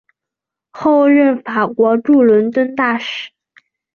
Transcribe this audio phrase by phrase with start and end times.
[0.71, 3.29] 后任法国驻伦敦大使。